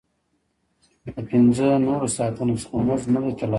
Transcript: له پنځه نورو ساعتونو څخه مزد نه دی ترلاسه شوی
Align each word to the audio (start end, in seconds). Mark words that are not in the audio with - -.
له 1.13 1.21
پنځه 1.29 1.67
نورو 1.85 2.07
ساعتونو 2.17 2.53
څخه 2.61 2.75
مزد 2.87 3.07
نه 3.13 3.19
دی 3.23 3.31
ترلاسه 3.39 3.39
شوی 3.39 3.49